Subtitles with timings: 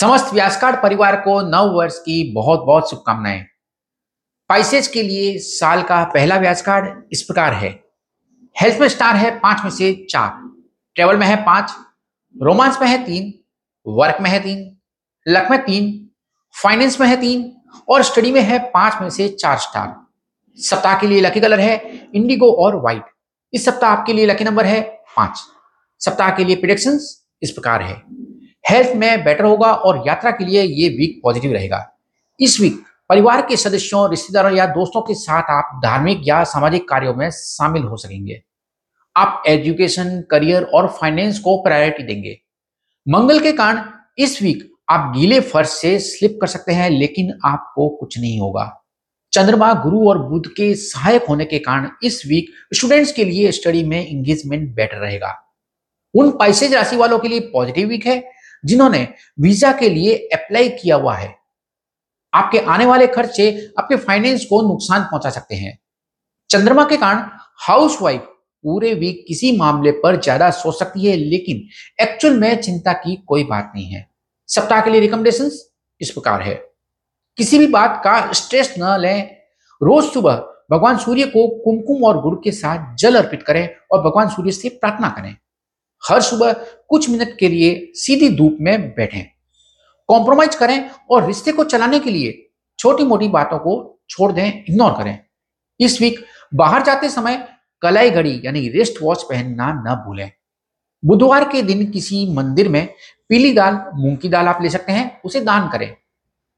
[0.00, 3.46] समस्त व्यासकार्ड परिवार को नव वर्ष की बहुत बहुत शुभकामनाएँ।
[4.48, 7.84] पाइसेज के लिए साल का पहला व्यास कार्ड इस प्रकार है।
[8.60, 10.50] हेल्थ में स्टार है पाँच में से चार।
[10.94, 11.74] ट्रेवल में है पाँच।
[12.42, 13.32] रोमांस में है तीन।
[13.86, 14.76] वर्क में है तीन।
[15.28, 16.10] लक में तीन।
[16.62, 17.56] फाइनेंस में है तीन।
[17.88, 19.96] और स्टडी में है पाँच में से चार स्टार।
[20.58, 23.04] सप्ताह के लिए लकी कलर है इंडिगो और व्हाइट।
[23.52, 24.80] इस सप्ताह आपके लिए लकी नंबर है
[25.16, 25.42] पाँच।
[26.00, 26.98] सप्ताह के लिए प्रिडिक्शन
[27.42, 28.23] इस प्रकार है।
[28.70, 31.98] हेल्थ में बेटर होगा और यात्रा के लिए ये वीक पॉजिटिव रहेगा।
[32.40, 37.14] इस वीक परिवार के सदस्यों, रिश्तेदारों या दोस्तों के साथ आप धार्मिक या सामाजिक कार्यों
[37.14, 38.42] में शामिल हो सकेंगे।
[39.16, 42.38] आप एजुकेशन करियर और फाइनेंस को प्रायोरिटी देंगे।
[43.06, 43.82] मंगल के कारण
[44.18, 48.80] इस वीक आप गीले फर्श से स्लिप कर सकते हैं, लेकिन आपको कुछ नहीं होगा।
[49.32, 53.84] चंद्रमा, गुरु और बुध के सहायक होने के कारण इस वीक स्टूडेंट्स के लिए स्टडी
[53.84, 55.34] में एंगेजमेंट बेटर रहेगा।
[56.14, 58.18] उन पैसेज राशि वालों के लिए पॉजिटिव वीक है।
[58.64, 59.06] जिन्होंने
[59.40, 61.34] वीज़ा के लिए अप्लाई किया हुआ है।
[62.32, 65.78] आपके आने वाले खर्चे आपके फाइनेंस को नुकसान पहुँचा सकते हैं।
[66.50, 67.24] चंद्रमा के कारण
[67.66, 68.20] हाउस वाइफ
[68.64, 71.68] पूरे वीक किसी मामले पर ज़्यादा सोच सकती है, लेकिन
[72.02, 74.06] एक्चुअल में चिंता की कोई बात नहीं है।
[74.48, 75.50] सप्ताह के लिए रिकमेंडेशन
[76.00, 76.54] इस प्रकार है।
[77.38, 79.30] किसी भी बात का स्ट्रेस न लें।
[79.80, 84.28] रोज सुबह भगवान सूर्य को कुमकुम और गुड़ के साथ जल अर्पित करें और भगवान
[84.28, 85.34] सूर्य से प्रार्थना करें।
[86.04, 86.52] हर सुबह
[86.88, 89.24] कुछ मिनट के लिए सीधी धूप में बैठें।
[90.08, 92.40] कॉम्प्रोमाइज करें और रिश्ते को चलाने के लिए
[92.78, 93.74] छोटी मोटी बातों को
[94.10, 95.18] छोड़ दें इग्नोर करें।
[95.80, 96.24] इस वीक
[96.54, 97.36] बाहर जाते समय
[97.82, 100.30] कलाई घड़ी यानी रिस्ट वॉच पहनना न भूलें।
[101.02, 102.86] बुधवार के दिन किसी मंदिर में
[103.30, 105.94] पीली दाल, मूंग की दाल आप ले सकते हैं, उसे दान करें।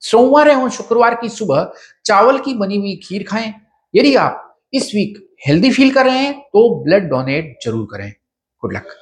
[0.02, 1.72] सोमवार एवं शुक्रवार की सुबह
[2.04, 3.52] चावल की बनी हुई खीर खाएँ।
[3.94, 8.10] यदि आप इस वीक हेल्दी फील कर रहे हैं तो ब्लड डोनेट ज़रूर करें।
[8.62, 8.96] Good luck